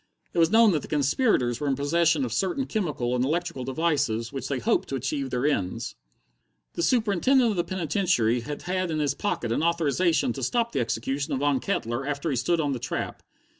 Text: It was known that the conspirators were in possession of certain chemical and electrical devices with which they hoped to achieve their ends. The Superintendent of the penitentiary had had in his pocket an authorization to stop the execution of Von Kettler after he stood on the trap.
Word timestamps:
It 0.33 0.39
was 0.39 0.49
known 0.49 0.71
that 0.71 0.81
the 0.81 0.87
conspirators 0.87 1.59
were 1.59 1.67
in 1.67 1.75
possession 1.75 2.25
of 2.25 2.33
certain 2.33 2.65
chemical 2.65 3.15
and 3.15 3.23
electrical 3.23 3.63
devices 3.63 4.33
with 4.33 4.37
which 4.37 4.47
they 4.47 4.57
hoped 4.57 4.89
to 4.89 4.95
achieve 4.95 5.29
their 5.29 5.45
ends. 5.45 5.93
The 6.73 6.81
Superintendent 6.81 7.51
of 7.51 7.55
the 7.55 7.63
penitentiary 7.63 8.39
had 8.39 8.63
had 8.63 8.89
in 8.89 8.97
his 8.97 9.13
pocket 9.13 9.51
an 9.51 9.61
authorization 9.61 10.33
to 10.33 10.41
stop 10.41 10.71
the 10.71 10.79
execution 10.79 11.33
of 11.33 11.39
Von 11.41 11.59
Kettler 11.59 12.03
after 12.07 12.31
he 12.31 12.35
stood 12.35 12.59
on 12.59 12.71
the 12.71 12.79
trap. 12.79 13.21